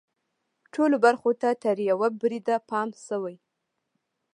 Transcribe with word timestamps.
ټولو 0.73 0.95
برخو 1.05 1.31
ته 1.41 1.49
تر 1.63 1.77
یوه 1.89 2.07
بریده 2.19 2.55
پام 2.69 2.89
شوی. 3.05 3.35